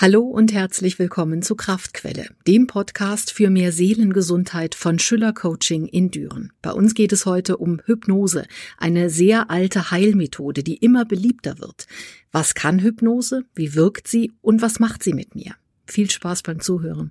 Hallo 0.00 0.22
und 0.22 0.52
herzlich 0.52 1.00
willkommen 1.00 1.42
zu 1.42 1.56
Kraftquelle, 1.56 2.28
dem 2.46 2.68
Podcast 2.68 3.32
für 3.32 3.50
mehr 3.50 3.72
Seelengesundheit 3.72 4.76
von 4.76 5.00
Schüller 5.00 5.32
Coaching 5.32 5.86
in 5.86 6.12
Düren. 6.12 6.52
Bei 6.62 6.70
uns 6.70 6.94
geht 6.94 7.12
es 7.12 7.26
heute 7.26 7.56
um 7.56 7.80
Hypnose, 7.84 8.46
eine 8.76 9.10
sehr 9.10 9.50
alte 9.50 9.90
Heilmethode, 9.90 10.62
die 10.62 10.76
immer 10.76 11.04
beliebter 11.04 11.58
wird. 11.58 11.88
Was 12.30 12.54
kann 12.54 12.78
Hypnose? 12.78 13.42
Wie 13.56 13.74
wirkt 13.74 14.06
sie? 14.06 14.30
Und 14.40 14.62
was 14.62 14.78
macht 14.78 15.02
sie 15.02 15.14
mit 15.14 15.34
mir? 15.34 15.56
Viel 15.84 16.08
Spaß 16.08 16.44
beim 16.44 16.60
Zuhören. 16.60 17.10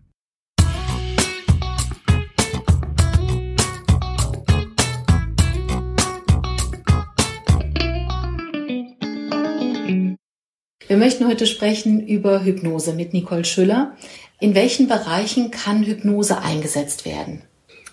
Wir 10.88 10.96
möchten 10.96 11.28
heute 11.28 11.46
sprechen 11.46 12.08
über 12.08 12.46
Hypnose 12.46 12.94
mit 12.94 13.12
Nicole 13.12 13.44
Schüller. 13.44 13.98
In 14.40 14.56
welchen 14.56 14.88
Bereichen 14.88 15.52
kann 15.52 15.84
Hypnose 15.84 16.42
eingesetzt 16.42 17.04
werden? 17.04 17.42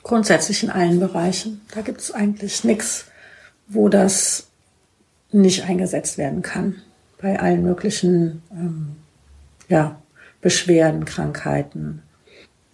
Grundsätzlich 0.05 0.63
in 0.63 0.71
allen 0.71 1.01
Bereichen. 1.01 1.61
Da 1.75 1.81
gibt 1.81 2.01
es 2.01 2.13
eigentlich 2.13 2.63
nichts, 2.63 3.07
wo 3.67 3.89
das 3.89 4.47
nicht 5.33 5.65
eingesetzt 5.65 6.19
werden 6.19 6.43
kann. 6.43 6.77
Bei 7.21 7.41
allen 7.41 7.65
möglichen 7.65 8.43
ähm, 8.53 8.95
ja, 9.69 10.01
Beschwerden, 10.41 11.05
Krankheiten. 11.05 12.01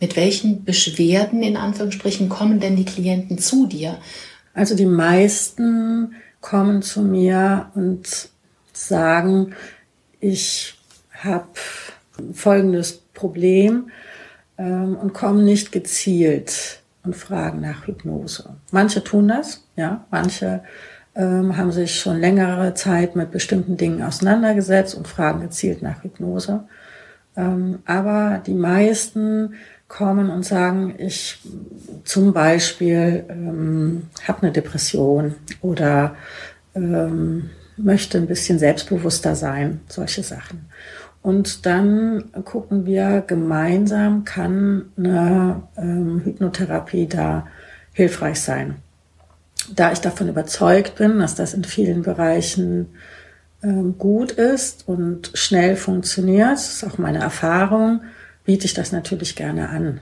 Mit 0.00 0.16
welchen 0.16 0.64
Beschwerden 0.64 1.42
in 1.42 1.56
Anführungsstrichen 1.56 2.28
kommen 2.28 2.60
denn 2.60 2.76
die 2.76 2.84
Klienten 2.84 3.38
zu 3.38 3.66
dir? 3.66 3.98
Also 4.52 4.76
die 4.76 4.86
meisten 4.86 6.14
kommen 6.42 6.82
zu 6.82 7.00
mir 7.00 7.70
und 7.74 8.28
sagen, 8.74 9.54
ich 10.20 10.78
habe 11.12 11.46
folgendes 12.32 12.98
Problem 13.14 13.90
ähm, 14.58 14.96
und 14.96 15.12
komme 15.12 15.42
nicht 15.42 15.72
gezielt 15.72 16.80
und 17.02 17.16
fragen 17.16 17.60
nach 17.60 17.86
Hypnose. 17.86 18.56
Manche 18.70 19.02
tun 19.02 19.28
das, 19.28 19.64
ja, 19.76 20.04
manche 20.10 20.62
ähm, 21.14 21.56
haben 21.56 21.72
sich 21.72 21.98
schon 21.98 22.20
längere 22.20 22.74
Zeit 22.74 23.16
mit 23.16 23.30
bestimmten 23.30 23.76
Dingen 23.76 24.02
auseinandergesetzt 24.02 24.94
und 24.94 25.08
fragen 25.08 25.40
gezielt 25.40 25.82
nach 25.82 26.02
Hypnose. 26.04 26.64
Ähm, 27.36 27.80
aber 27.86 28.42
die 28.44 28.54
meisten 28.54 29.54
kommen 29.88 30.30
und 30.30 30.44
sagen, 30.44 30.94
ich 30.98 31.38
zum 32.04 32.32
Beispiel 32.32 33.24
ähm, 33.28 34.04
habe 34.26 34.42
eine 34.42 34.52
Depression 34.52 35.34
oder 35.60 36.14
ähm, 36.74 37.50
möchte 37.82 38.18
ein 38.18 38.26
bisschen 38.26 38.58
selbstbewusster 38.58 39.34
sein, 39.34 39.80
solche 39.88 40.22
Sachen. 40.22 40.66
Und 41.22 41.66
dann 41.66 42.24
gucken 42.44 42.86
wir 42.86 43.22
gemeinsam, 43.26 44.24
kann 44.24 44.86
eine 44.96 45.62
ähm, 45.76 46.22
Hypnotherapie 46.24 47.06
da 47.06 47.46
hilfreich 47.92 48.40
sein. 48.40 48.76
Da 49.74 49.92
ich 49.92 50.00
davon 50.00 50.28
überzeugt 50.28 50.96
bin, 50.96 51.18
dass 51.18 51.34
das 51.34 51.52
in 51.52 51.64
vielen 51.64 52.02
Bereichen 52.02 52.86
ähm, 53.62 53.98
gut 53.98 54.32
ist 54.32 54.88
und 54.88 55.30
schnell 55.34 55.76
funktioniert, 55.76 56.52
das 56.52 56.72
ist 56.74 56.84
auch 56.84 56.96
meine 56.96 57.18
Erfahrung, 57.18 58.00
biete 58.44 58.64
ich 58.64 58.72
das 58.72 58.90
natürlich 58.90 59.36
gerne 59.36 59.68
an. 59.68 60.00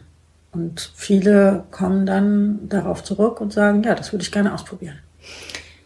Und 0.52 0.92
viele 0.94 1.64
kommen 1.72 2.06
dann 2.06 2.68
darauf 2.68 3.02
zurück 3.02 3.40
und 3.40 3.52
sagen, 3.52 3.82
ja, 3.82 3.94
das 3.94 4.12
würde 4.12 4.22
ich 4.22 4.32
gerne 4.32 4.54
ausprobieren. 4.54 4.98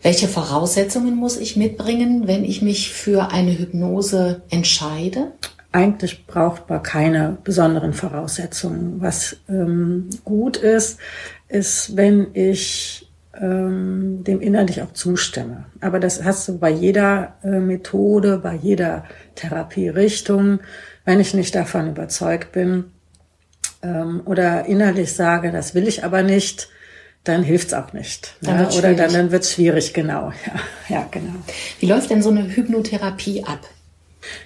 Welche 0.03 0.27
Voraussetzungen 0.27 1.14
muss 1.14 1.36
ich 1.36 1.56
mitbringen, 1.56 2.27
wenn 2.27 2.45
ich 2.45 2.61
mich 2.61 2.92
für 2.92 3.31
eine 3.31 3.56
Hypnose 3.56 4.42
entscheide? 4.50 5.33
Eigentlich 5.70 6.27
braucht 6.27 6.69
man 6.69 6.83
keine 6.83 7.39
besonderen 7.45 7.92
Voraussetzungen. 7.92 9.00
Was 9.00 9.36
ähm, 9.48 10.11
gut 10.25 10.56
ist, 10.56 10.98
ist, 11.48 11.97
wenn 11.97 12.34
ich 12.34 13.08
ähm, 13.41 14.24
dem 14.24 14.40
innerlich 14.40 14.83
auch 14.83 14.92
zustimme. 14.92 15.67
Aber 15.80 16.01
das 16.01 16.24
hast 16.24 16.48
du 16.48 16.58
bei 16.58 16.70
jeder 16.70 17.36
äh, 17.45 17.61
Methode, 17.61 18.39
bei 18.39 18.55
jeder 18.55 19.05
Therapierichtung. 19.36 20.61
Wenn 21.05 21.20
ich 21.20 21.33
nicht 21.33 21.55
davon 21.55 21.89
überzeugt 21.89 22.52
bin 22.52 22.90
ähm, 23.83 24.23
oder 24.24 24.67
innerlich 24.67 25.14
sage, 25.14 25.52
das 25.52 25.74
will 25.74 25.86
ich 25.86 26.05
aber 26.05 26.23
nicht, 26.23 26.69
dann 27.24 27.42
hilft's 27.42 27.72
auch 27.72 27.92
nicht. 27.92 28.34
Dann 28.42 28.56
ne? 28.56 28.68
Oder 28.77 28.94
dann, 28.94 29.12
dann 29.12 29.30
wird's 29.30 29.52
schwierig, 29.52 29.94
genau. 29.94 30.33
Ja, 30.88 30.96
ja, 30.96 31.08
genau. 31.10 31.34
Wie 31.78 31.86
läuft 31.86 32.10
denn 32.10 32.22
so 32.22 32.30
eine 32.30 32.44
Hypnotherapie 32.48 33.44
ab? 33.44 33.60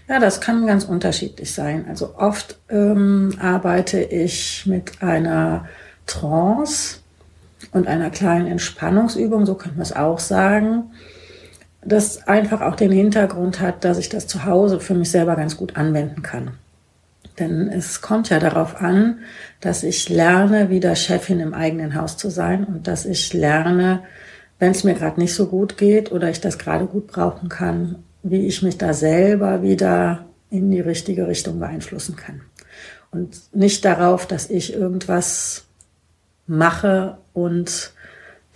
Ja, 0.09 0.19
das 0.19 0.41
kann 0.41 0.67
ganz 0.67 0.85
unterschiedlich 0.85 1.53
sein. 1.53 1.87
Also 1.89 2.15
oft 2.17 2.59
ähm, 2.71 3.35
arbeite 3.41 4.01
ich 4.01 4.65
mit 4.67 5.03
einer 5.03 5.69
Trance 6.07 6.99
und 7.73 7.87
einer 7.87 8.11
kleinen 8.11 8.47
Entspannungsübung, 8.47 9.45
so 9.45 9.55
könnte 9.55 9.77
man 9.77 9.83
es 9.83 9.95
auch 9.95 10.19
sagen, 10.19 10.93
das 11.85 12.27
einfach 12.27 12.63
auch 12.63 12.75
den 12.75 12.91
Hintergrund 12.91 13.61
hat, 13.61 13.85
dass 13.85 13.99
ich 13.99 14.09
das 14.09 14.27
zu 14.27 14.45
Hause 14.45 14.81
für 14.81 14.95
mich 14.95 15.11
selber 15.11 15.37
ganz 15.37 15.57
gut 15.57 15.77
anwenden 15.77 16.23
kann. 16.23 16.53
Denn 17.39 17.69
es 17.69 18.01
kommt 18.01 18.31
ja 18.31 18.39
darauf 18.39 18.77
an, 18.77 19.21
dass 19.61 19.83
ich 19.83 20.09
lerne, 20.09 20.71
wieder 20.71 20.97
Chefin 20.97 21.41
im 21.41 21.55
eigenen 21.55 21.95
Haus 21.95 22.17
zu 22.17 22.31
sein 22.31 22.65
und 22.65 22.87
dass 22.87 23.05
ich 23.05 23.33
lerne, 23.33 24.03
wenn 24.59 24.71
es 24.71 24.85
mir 24.85 24.95
gerade 24.95 25.21
nicht 25.21 25.35
so 25.35 25.49
gut 25.49 25.77
geht 25.77 26.13
oder 26.13 26.31
ich 26.31 26.41
das 26.41 26.59
gerade 26.59 26.87
gut 26.87 27.09
brauchen 27.09 27.49
kann, 27.49 28.05
wie 28.23 28.47
ich 28.47 28.63
mich 28.63 28.79
da 28.79 28.95
selber 28.95 29.63
wieder 29.63 30.25
in 30.51 30.71
die 30.71 30.81
richtige 30.81 31.29
Richtung 31.29 31.59
beeinflussen 31.59 32.17
kann. 32.17 32.41
Und 33.11 33.55
nicht 33.55 33.85
darauf, 33.85 34.27
dass 34.27 34.51
ich 34.51 34.73
irgendwas 34.73 35.67
mache 36.47 37.19
und 37.35 37.93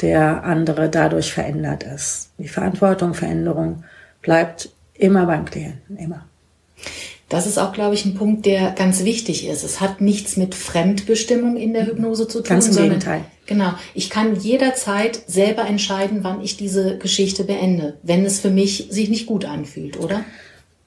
der 0.00 0.44
andere 0.44 0.88
dadurch 0.88 1.32
verändert 1.32 1.82
ist. 1.82 2.32
Die 2.38 2.48
Verantwortung, 2.48 3.14
Veränderung 3.14 3.84
bleibt 4.22 4.70
immer 4.94 5.26
beim 5.26 5.44
Klienten, 5.44 5.96
immer. 5.96 6.26
Das 7.30 7.46
ist 7.46 7.58
auch, 7.58 7.72
glaube 7.72 7.94
ich, 7.94 8.04
ein 8.04 8.16
Punkt, 8.16 8.44
der 8.44 8.72
ganz 8.72 9.04
wichtig 9.04 9.46
ist. 9.46 9.62
Es 9.62 9.80
hat 9.80 10.00
nichts 10.00 10.36
mit 10.36 10.56
Fremdbestimmung 10.56 11.56
in 11.56 11.72
der 11.72 11.86
Hypnose 11.86 12.26
zu 12.26 12.40
tun. 12.40 12.48
Ganz 12.48 12.66
im 12.66 12.72
sondern, 12.72 12.90
Gegenteil. 12.90 13.24
Genau. 13.46 13.72
Ich 13.94 14.10
kann 14.10 14.34
jederzeit 14.34 15.22
selber 15.28 15.64
entscheiden, 15.64 16.18
wann 16.22 16.40
ich 16.40 16.56
diese 16.56 16.98
Geschichte 16.98 17.44
beende, 17.44 17.98
wenn 18.02 18.24
es 18.24 18.40
für 18.40 18.50
mich 18.50 18.88
sich 18.90 19.08
nicht 19.08 19.26
gut 19.26 19.44
anfühlt, 19.44 19.96
oder? 20.00 20.24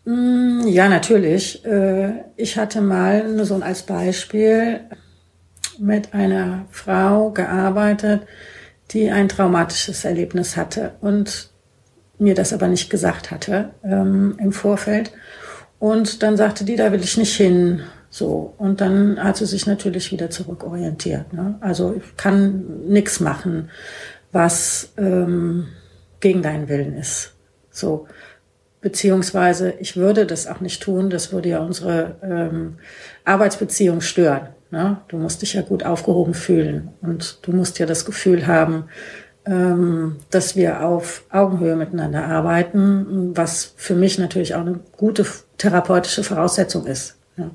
Mm, 0.04 0.68
ja, 0.68 0.90
natürlich. 0.90 1.64
Äh, 1.64 2.26
ich 2.36 2.58
hatte 2.58 2.82
mal 2.82 3.26
nur 3.34 3.46
so 3.46 3.56
als 3.56 3.84
Beispiel 3.84 4.82
mit 5.80 6.14
einer 6.14 6.66
Frau 6.72 7.32
gearbeitet, 7.32 8.24
die 8.92 9.10
ein 9.12 9.30
traumatisches 9.30 10.04
Erlebnis 10.04 10.58
hatte 10.58 10.96
und 11.00 11.52
mir 12.20 12.36
das 12.36 12.52
aber 12.52 12.68
nicht 12.68 12.90
gesagt 12.90 13.32
hatte 13.32 13.72
ähm, 13.84 14.36
im 14.40 14.52
Vorfeld. 14.52 15.14
Und 15.84 16.24
dann 16.24 16.38
sagte 16.38 16.64
die, 16.64 16.78
da 16.78 16.94
will 16.94 17.02
ich 17.04 17.18
nicht 17.18 17.36
hin. 17.36 17.82
So. 18.10 18.54
Und 18.58 18.80
dann 18.80 19.22
hat 19.22 19.36
sie 19.36 19.46
sich 19.46 19.68
natürlich 19.68 20.14
wieder 20.14 20.30
zurückorientiert. 20.30 21.34
Ne? 21.34 21.56
Also 21.60 21.96
ich 21.98 22.16
kann 22.16 22.88
nichts 22.88 23.20
machen, 23.20 23.70
was 24.32 24.94
ähm, 24.98 25.68
gegen 26.22 26.42
deinen 26.42 26.70
Willen 26.70 26.96
ist. 26.96 27.34
So. 27.70 28.08
Beziehungsweise 28.80 29.74
ich 29.78 29.98
würde 29.98 30.26
das 30.26 30.48
auch 30.48 30.62
nicht 30.62 30.82
tun, 30.82 31.10
das 31.10 31.34
würde 31.34 31.50
ja 31.50 31.60
unsere 31.60 32.16
ähm, 32.24 32.78
Arbeitsbeziehung 33.26 34.00
stören. 34.00 34.48
Ne? 34.72 35.02
Du 35.10 35.18
musst 35.18 35.42
dich 35.42 35.56
ja 35.56 35.64
gut 35.64 35.84
aufgehoben 35.84 36.34
fühlen 36.34 36.92
und 37.02 37.40
du 37.42 37.52
musst 37.52 37.78
ja 37.78 37.86
das 37.86 38.06
Gefühl 38.06 38.48
haben, 38.48 38.86
dass 39.46 40.56
wir 40.56 40.86
auf 40.86 41.24
Augenhöhe 41.30 41.76
miteinander 41.76 42.26
arbeiten, 42.26 43.36
was 43.36 43.74
für 43.76 43.94
mich 43.94 44.18
natürlich 44.18 44.56
auch 44.56 44.62
eine 44.62 44.80
gute 44.96 45.26
therapeutische 45.58 46.24
Voraussetzung 46.24 46.86
ist. 46.86 47.16
Ja. 47.36 47.52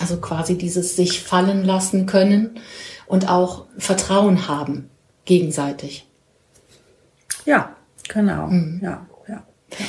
Also 0.00 0.18
quasi 0.18 0.56
dieses 0.56 0.94
sich 0.94 1.22
fallen 1.22 1.64
lassen 1.64 2.06
können 2.06 2.58
und 3.06 3.28
auch 3.28 3.66
Vertrauen 3.78 4.46
haben 4.46 4.90
gegenseitig. 5.24 6.06
Ja, 7.44 7.74
genau. 8.08 8.46
Mhm. 8.46 8.80
Ja, 8.82 9.06
ja, 9.28 9.34
ja. 9.34 9.84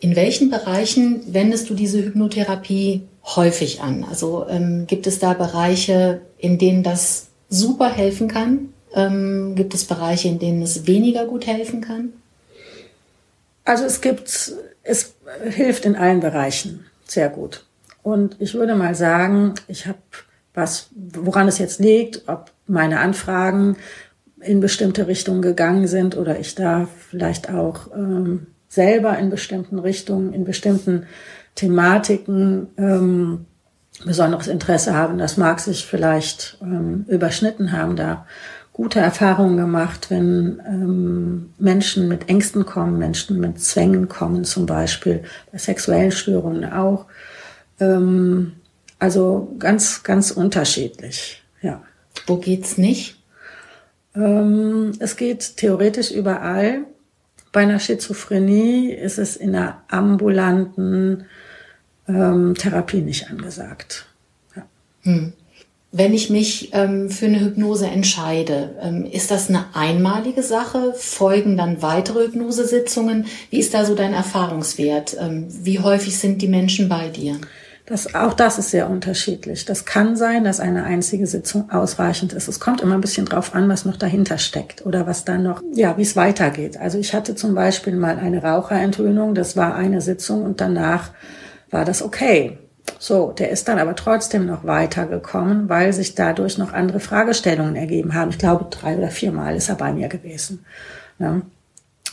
In 0.00 0.16
welchen 0.16 0.50
Bereichen 0.50 1.22
wendest 1.32 1.68
du 1.70 1.74
diese 1.74 2.02
Hypnotherapie 2.02 3.02
häufig 3.24 3.82
an? 3.82 4.04
Also 4.08 4.46
ähm, 4.48 4.86
gibt 4.86 5.06
es 5.06 5.18
da 5.18 5.34
Bereiche, 5.34 6.22
in 6.38 6.58
denen 6.58 6.82
das 6.82 7.28
super 7.48 7.90
helfen 7.90 8.28
kann? 8.28 8.70
Ähm, 8.94 9.54
gibt 9.54 9.74
es 9.74 9.84
Bereiche, 9.84 10.28
in 10.28 10.38
denen 10.38 10.62
es 10.62 10.86
weniger 10.86 11.26
gut 11.26 11.46
helfen 11.46 11.80
kann? 11.80 12.12
Also 13.64 13.84
es 13.84 14.00
gibt, 14.00 14.52
es 14.82 15.14
hilft 15.50 15.84
in 15.84 15.96
allen 15.96 16.20
Bereichen 16.20 16.86
sehr 17.04 17.28
gut. 17.28 17.64
Und 18.02 18.36
ich 18.38 18.54
würde 18.54 18.76
mal 18.76 18.94
sagen, 18.94 19.54
ich 19.66 19.86
habe 19.86 19.98
was, 20.54 20.88
woran 20.94 21.48
es 21.48 21.58
jetzt 21.58 21.80
liegt, 21.80 22.28
ob 22.28 22.50
meine 22.66 23.00
Anfragen 23.00 23.76
in 24.40 24.60
bestimmte 24.60 25.06
Richtungen 25.06 25.42
gegangen 25.42 25.86
sind 25.86 26.16
oder 26.16 26.38
ich 26.38 26.54
da 26.54 26.88
vielleicht 27.10 27.52
auch 27.52 27.92
ähm, 27.94 28.46
selber 28.68 29.18
in 29.18 29.28
bestimmten 29.28 29.78
Richtungen, 29.78 30.32
in 30.32 30.44
bestimmten 30.44 31.06
Thematiken 31.54 32.68
ähm, 32.78 33.46
besonderes 34.04 34.46
Interesse 34.46 34.94
haben. 34.94 35.18
Das 35.18 35.36
mag 35.36 35.60
sich 35.60 35.86
vielleicht 35.86 36.58
ähm, 36.62 37.04
überschnitten 37.08 37.72
haben, 37.72 37.96
da 37.96 38.26
gute 38.76 39.00
Erfahrungen 39.00 39.56
gemacht, 39.56 40.10
wenn 40.10 40.60
ähm, 40.66 41.54
Menschen 41.58 42.08
mit 42.08 42.28
Ängsten 42.28 42.66
kommen, 42.66 42.98
Menschen 42.98 43.40
mit 43.40 43.58
Zwängen 43.58 44.06
kommen, 44.06 44.44
zum 44.44 44.66
Beispiel 44.66 45.24
bei 45.50 45.56
sexuellen 45.56 46.12
Störungen 46.12 46.70
auch. 46.70 47.06
Ähm, 47.80 48.52
also 48.98 49.56
ganz, 49.58 50.02
ganz 50.02 50.30
unterschiedlich, 50.30 51.42
ja. 51.62 51.82
Wo 52.26 52.36
geht's 52.36 52.76
nicht? 52.76 53.16
Ähm, 54.14 54.92
es 54.98 55.16
geht 55.16 55.56
theoretisch 55.56 56.10
überall. 56.10 56.84
Bei 57.52 57.62
einer 57.62 57.78
Schizophrenie 57.78 58.92
ist 58.92 59.16
es 59.16 59.36
in 59.36 59.56
einer 59.56 59.80
ambulanten 59.88 61.24
ähm, 62.06 62.54
Therapie 62.54 63.00
nicht 63.00 63.30
angesagt. 63.30 64.04
Ja. 64.54 64.66
Hm. 65.00 65.32
Wenn 65.92 66.12
ich 66.12 66.30
mich 66.30 66.70
ähm, 66.72 67.08
für 67.08 67.26
eine 67.26 67.40
Hypnose 67.40 67.86
entscheide, 67.86 68.76
ähm, 68.82 69.06
ist 69.06 69.30
das 69.30 69.48
eine 69.48 69.66
einmalige 69.74 70.42
Sache? 70.42 70.92
Folgen 70.94 71.56
dann 71.56 71.80
weitere 71.80 72.26
Hypnosesitzungen? 72.26 73.26
Wie 73.50 73.58
ist 73.60 73.72
da 73.72 73.84
so 73.84 73.94
dein 73.94 74.12
Erfahrungswert? 74.12 75.16
Ähm, 75.18 75.46
wie 75.48 75.78
häufig 75.78 76.18
sind 76.18 76.42
die 76.42 76.48
Menschen 76.48 76.88
bei 76.88 77.08
dir? 77.08 77.38
Das, 77.86 78.16
auch 78.16 78.34
das 78.34 78.58
ist 78.58 78.70
sehr 78.70 78.90
unterschiedlich. 78.90 79.64
Das 79.64 79.84
kann 79.84 80.16
sein, 80.16 80.42
dass 80.42 80.58
eine 80.58 80.82
einzige 80.82 81.28
Sitzung 81.28 81.70
ausreichend 81.70 82.32
ist. 82.32 82.48
Es 82.48 82.58
kommt 82.58 82.80
immer 82.80 82.94
ein 82.94 83.00
bisschen 83.00 83.26
drauf 83.26 83.54
an, 83.54 83.68
was 83.68 83.84
noch 83.84 83.96
dahinter 83.96 84.38
steckt 84.38 84.84
oder 84.84 85.06
was 85.06 85.24
dann 85.24 85.44
noch, 85.44 85.62
ja, 85.72 85.96
wie 85.96 86.02
es 86.02 86.16
weitergeht. 86.16 86.76
Also 86.78 86.98
ich 86.98 87.14
hatte 87.14 87.36
zum 87.36 87.54
Beispiel 87.54 87.94
mal 87.94 88.18
eine 88.18 88.42
Raucherentwöhnung. 88.42 89.36
Das 89.36 89.56
war 89.56 89.76
eine 89.76 90.00
Sitzung 90.00 90.42
und 90.42 90.60
danach 90.60 91.12
war 91.70 91.84
das 91.84 92.02
okay. 92.02 92.58
So, 92.98 93.32
der 93.32 93.50
ist 93.50 93.68
dann 93.68 93.78
aber 93.78 93.94
trotzdem 93.94 94.46
noch 94.46 94.64
weitergekommen, 94.64 95.68
weil 95.68 95.92
sich 95.92 96.14
dadurch 96.14 96.58
noch 96.58 96.72
andere 96.72 97.00
Fragestellungen 97.00 97.76
ergeben 97.76 98.14
haben. 98.14 98.30
Ich 98.30 98.38
glaube, 98.38 98.66
drei 98.70 98.96
oder 98.96 99.10
viermal 99.10 99.56
ist 99.56 99.68
er 99.68 99.74
bei 99.74 99.92
mir 99.92 100.08
gewesen. 100.08 100.64
Ne? 101.18 101.42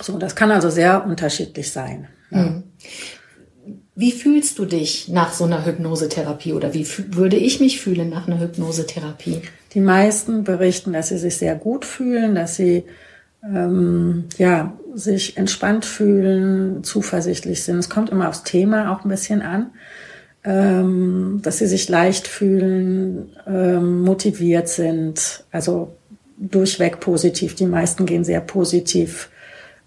So, 0.01 0.17
das 0.17 0.35
kann 0.35 0.51
also 0.51 0.69
sehr 0.69 1.05
unterschiedlich 1.05 1.71
sein. 1.71 2.07
Ne? 2.29 2.41
Mhm. 2.41 2.63
Wie 3.95 4.11
fühlst 4.11 4.57
du 4.57 4.65
dich 4.65 5.07
nach 5.09 5.33
so 5.33 5.43
einer 5.43 5.65
Hypnosetherapie 5.65 6.53
oder 6.53 6.73
wie 6.73 6.87
würde 7.09 7.37
ich 7.37 7.59
mich 7.59 7.79
fühlen 7.79 8.09
nach 8.09 8.27
einer 8.27 8.39
Hypnosetherapie? 8.39 9.43
Die 9.75 9.79
meisten 9.79 10.43
berichten, 10.43 10.93
dass 10.93 11.09
sie 11.09 11.19
sich 11.19 11.37
sehr 11.37 11.55
gut 11.55 11.85
fühlen, 11.85 12.33
dass 12.33 12.55
sie 12.55 12.85
ähm, 13.43 14.25
ja, 14.37 14.73
sich 14.95 15.37
entspannt 15.37 15.85
fühlen, 15.85 16.83
zuversichtlich 16.83 17.63
sind. 17.63 17.77
Es 17.77 17.89
kommt 17.89 18.09
immer 18.09 18.29
aufs 18.29 18.43
Thema 18.43 18.91
auch 18.91 19.03
ein 19.03 19.09
bisschen 19.09 19.41
an, 19.43 19.71
ähm, 20.43 21.39
dass 21.41 21.59
sie 21.59 21.67
sich 21.67 21.87
leicht 21.89 22.27
fühlen, 22.27 23.29
ähm, 23.47 24.01
motiviert 24.01 24.67
sind, 24.69 25.45
also 25.51 25.95
durchweg 26.37 26.99
positiv. 26.99 27.55
Die 27.55 27.65
meisten 27.65 28.05
gehen 28.05 28.23
sehr 28.23 28.41
positiv 28.41 29.29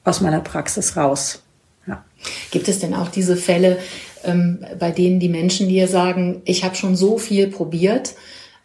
aus 0.04 0.20
meiner 0.20 0.40
Praxis 0.40 0.96
raus. 0.96 1.42
Ja. 1.86 2.04
Gibt 2.50 2.68
es 2.68 2.78
denn 2.78 2.94
auch 2.94 3.08
diese 3.08 3.36
Fälle, 3.36 3.78
ähm, 4.24 4.64
bei 4.78 4.90
denen 4.90 5.20
die 5.20 5.28
Menschen 5.28 5.68
dir 5.68 5.88
sagen, 5.88 6.42
ich 6.44 6.64
habe 6.64 6.74
schon 6.74 6.96
so 6.96 7.18
viel 7.18 7.48
probiert, 7.48 8.14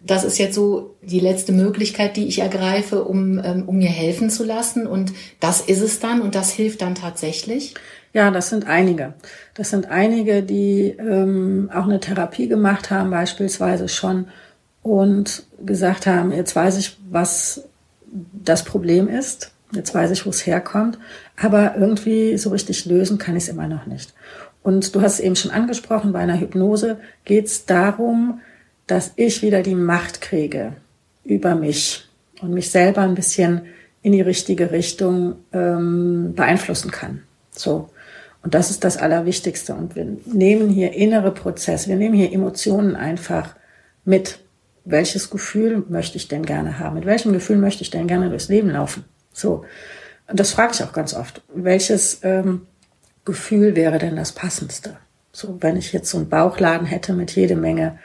das 0.03 0.23
ist 0.23 0.39
jetzt 0.39 0.55
so 0.55 0.95
die 1.01 1.19
letzte 1.19 1.51
Möglichkeit, 1.51 2.17
die 2.17 2.27
ich 2.27 2.39
ergreife, 2.39 3.03
um, 3.03 3.39
ähm, 3.43 3.63
um 3.67 3.77
mir 3.77 3.89
helfen 3.89 4.29
zu 4.29 4.43
lassen. 4.43 4.87
Und 4.87 5.13
das 5.39 5.61
ist 5.61 5.81
es 5.81 5.99
dann 5.99 6.21
und 6.21 6.33
das 6.33 6.51
hilft 6.51 6.81
dann 6.81 6.95
tatsächlich? 6.95 7.75
Ja, 8.13 8.29
das 8.29 8.49
sind 8.49 8.67
einige. 8.67 9.13
Das 9.53 9.69
sind 9.69 9.89
einige, 9.89 10.43
die 10.43 10.95
ähm, 10.99 11.69
auch 11.73 11.85
eine 11.85 11.99
Therapie 11.99 12.47
gemacht 12.47 12.91
haben, 12.91 13.09
beispielsweise 13.09 13.87
schon, 13.87 14.27
und 14.83 15.43
gesagt 15.63 16.07
haben, 16.07 16.31
jetzt 16.31 16.55
weiß 16.55 16.77
ich, 16.77 16.97
was 17.09 17.63
das 18.33 18.63
Problem 18.63 19.07
ist. 19.07 19.51
Jetzt 19.73 19.93
weiß 19.93 20.11
ich, 20.11 20.25
wo 20.25 20.31
es 20.31 20.45
herkommt. 20.45 20.97
Aber 21.37 21.75
irgendwie 21.77 22.37
so 22.37 22.49
richtig 22.49 22.85
lösen 22.85 23.17
kann 23.17 23.37
ich 23.37 23.43
es 23.43 23.49
immer 23.49 23.67
noch 23.67 23.85
nicht. 23.85 24.13
Und 24.63 24.93
du 24.93 25.01
hast 25.01 25.15
es 25.15 25.19
eben 25.21 25.35
schon 25.35 25.51
angesprochen, 25.51 26.13
bei 26.13 26.19
einer 26.19 26.39
Hypnose 26.39 26.99
geht 27.25 27.45
es 27.45 27.65
darum, 27.65 28.41
dass 28.85 29.13
ich 29.15 29.41
wieder 29.41 29.61
die 29.61 29.75
Macht 29.75 30.21
kriege 30.21 30.73
über 31.23 31.55
mich 31.55 32.07
und 32.41 32.53
mich 32.53 32.69
selber 32.69 33.01
ein 33.01 33.15
bisschen 33.15 33.61
in 34.01 34.11
die 34.11 34.21
richtige 34.21 34.71
Richtung 34.71 35.35
ähm, 35.53 36.33
beeinflussen 36.35 36.91
kann. 36.91 37.23
So. 37.51 37.89
Und 38.43 38.53
das 38.53 38.69
ist 38.71 38.83
das 38.83 38.97
Allerwichtigste. 38.97 39.75
Und 39.75 39.95
wir 39.95 40.05
nehmen 40.25 40.69
hier 40.69 40.93
innere 40.93 41.31
Prozesse, 41.31 41.89
wir 41.89 41.95
nehmen 41.95 42.15
hier 42.15 42.31
Emotionen 42.31 42.95
einfach 42.95 43.55
mit. 44.05 44.39
Welches 44.83 45.29
Gefühl 45.29 45.83
möchte 45.89 46.17
ich 46.17 46.27
denn 46.27 46.43
gerne 46.43 46.79
haben? 46.79 46.95
Mit 46.95 47.05
welchem 47.05 47.33
Gefühl 47.33 47.57
möchte 47.57 47.83
ich 47.83 47.91
denn 47.91 48.07
gerne 48.07 48.29
durchs 48.29 48.49
Leben 48.49 48.71
laufen? 48.71 49.05
So. 49.31 49.63
Und 50.27 50.39
das 50.39 50.53
frage 50.53 50.71
ich 50.73 50.83
auch 50.83 50.91
ganz 50.91 51.13
oft. 51.13 51.43
Welches 51.53 52.21
ähm, 52.23 52.65
Gefühl 53.23 53.75
wäre 53.75 53.99
denn 53.99 54.15
das 54.15 54.31
passendste? 54.31 54.97
So, 55.31 55.57
wenn 55.61 55.77
ich 55.77 55.93
jetzt 55.93 56.09
so 56.09 56.17
einen 56.17 56.29
Bauchladen 56.29 56.87
hätte 56.87 57.13
mit 57.13 57.35
jede 57.35 57.55
Menge 57.55 57.99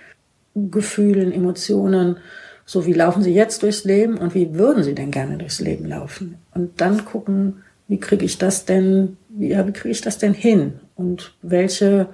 Gefühlen, 0.54 1.32
Emotionen, 1.32 2.18
so 2.64 2.84
wie 2.84 2.92
laufen 2.92 3.22
sie 3.22 3.32
jetzt 3.32 3.62
durchs 3.62 3.84
Leben 3.84 4.18
und 4.18 4.34
wie 4.34 4.54
würden 4.54 4.82
sie 4.82 4.94
denn 4.94 5.10
gerne 5.10 5.38
durchs 5.38 5.60
Leben 5.60 5.86
laufen? 5.86 6.36
Und 6.52 6.80
dann 6.80 7.04
gucken, 7.04 7.62
wie 7.88 8.00
kriege 8.00 8.24
ich 8.24 8.38
das 8.38 8.64
denn, 8.64 9.16
wie, 9.38 9.50
wie 9.50 9.72
kriege 9.72 9.90
ich 9.90 10.00
das 10.00 10.18
denn 10.18 10.34
hin? 10.34 10.80
Und 10.94 11.34
welche 11.42 12.08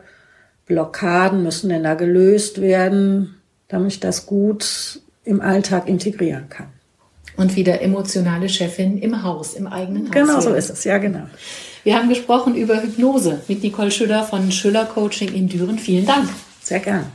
Blockaden 0.66 1.42
müssen 1.42 1.68
denn 1.68 1.84
da 1.84 1.94
gelöst 1.94 2.60
werden, 2.60 3.36
damit 3.68 3.92
ich 3.92 4.00
das 4.00 4.26
gut 4.26 5.00
im 5.24 5.40
Alltag 5.40 5.88
integrieren 5.88 6.48
kann? 6.48 6.68
Und 7.36 7.56
wieder 7.56 7.80
emotionale 7.80 8.48
Chefin 8.48 8.98
im 8.98 9.22
Haus, 9.22 9.54
im 9.54 9.66
eigenen 9.66 10.04
Haus. 10.06 10.12
Genau 10.12 10.40
so 10.40 10.52
ist 10.52 10.68
es, 10.68 10.84
ja 10.84 10.98
genau. 10.98 11.26
Wir 11.82 11.96
haben 11.96 12.08
gesprochen 12.08 12.54
über 12.54 12.82
Hypnose 12.82 13.40
mit 13.48 13.62
Nicole 13.62 13.90
Schüller 13.90 14.24
von 14.24 14.52
Schüller 14.52 14.84
Coaching 14.84 15.32
in 15.32 15.48
Düren. 15.48 15.78
Vielen 15.78 16.06
Dank. 16.06 16.28
Sehr 16.62 16.80
gern. 16.80 17.06